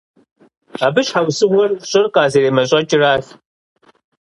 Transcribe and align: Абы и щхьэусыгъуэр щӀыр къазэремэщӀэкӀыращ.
Абы 0.85 0.99
и 1.01 1.05
щхьэусыгъуэр 1.07 1.71
щӀыр 1.89 2.05
къазэремэщӀэкӀыращ. 2.13 3.25